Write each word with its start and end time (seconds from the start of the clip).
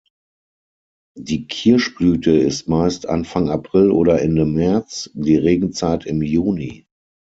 Die 1.19 1.45
Kirschblüte 1.45 2.31
ist 2.31 2.67
meist 2.67 3.07
Anfang 3.07 3.51
April 3.51 3.91
oder 3.91 4.19
Ende 4.19 4.45
März, 4.47 5.11
die 5.13 5.35
Regenzeit 5.35 6.07
im 6.07 6.23
Juni. 6.23 6.87